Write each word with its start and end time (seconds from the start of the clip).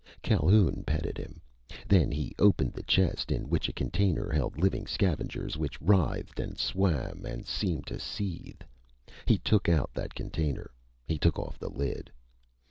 Calhoun 0.23 0.83
petted 0.83 1.19
him. 1.19 1.39
Then 1.87 2.09
he 2.11 2.33
opened 2.39 2.73
the 2.73 2.81
chest 2.81 3.31
in 3.31 3.47
which 3.51 3.69
a 3.69 3.71
container 3.71 4.31
held 4.31 4.57
living 4.57 4.87
scavengers 4.87 5.57
which 5.57 5.79
writhed 5.79 6.39
and 6.39 6.57
swam 6.57 7.23
and 7.23 7.45
seemed 7.45 7.85
to 7.85 7.99
seethe. 7.99 8.61
He 9.27 9.37
took 9.37 9.69
out 9.69 9.93
that 9.93 10.15
container. 10.15 10.71
He 11.05 11.19
took 11.19 11.37
off 11.37 11.59
the 11.59 11.69
lid. 11.69 12.09